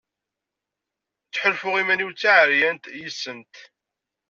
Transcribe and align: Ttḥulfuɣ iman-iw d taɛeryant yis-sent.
Ttḥulfuɣ 1.27 1.75
iman-iw 1.81 2.09
d 2.11 2.17
taɛeryant 2.21 2.83
yis-sent. 2.99 3.55